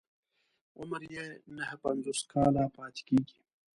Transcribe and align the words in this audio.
عمر 0.79 1.01
يې 1.13 1.25
نهه 1.55 1.75
پنځوس 1.83 2.19
کاله 2.31 2.63
پاتې 2.75 3.01
کېږي. 3.07 3.37